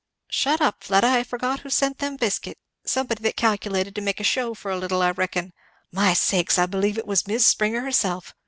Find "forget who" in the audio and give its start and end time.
1.23-1.69